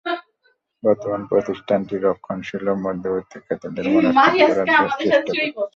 বর্তমানে 0.83 1.25
প্রতিষ্ঠানটি 1.31 1.95
রক্ষণশীল 1.99 2.65
ও 2.67 2.75
মধ্যবিত্ত 2.85 3.33
ক্রেতাদের 3.45 3.85
মনে 3.87 4.09
স্থান 4.11 4.31
করে 4.41 4.63
নেওয়ার 4.67 4.91
চেষ্টা 4.99 5.19
করছে। 5.19 5.61